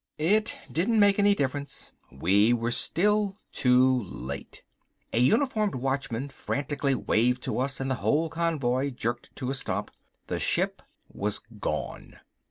It 0.17 0.57
didn't 0.71 0.99
make 0.99 1.19
any 1.19 1.35
difference, 1.35 1.91
we 2.11 2.53
were 2.53 2.71
still 2.71 3.37
too 3.51 4.01
late. 4.05 4.63
A 5.13 5.19
uniformed 5.19 5.75
watchman 5.75 6.29
frantically 6.29 6.95
waved 6.95 7.43
to 7.43 7.59
us 7.59 7.79
and 7.79 7.91
the 7.91 8.01
whole 8.01 8.27
convoy 8.27 8.89
jerked 8.89 9.29
to 9.35 9.51
a 9.51 9.53
stop. 9.53 9.91
The 10.25 10.39
ship 10.39 10.81
was 11.07 11.37
gone. 11.59 12.15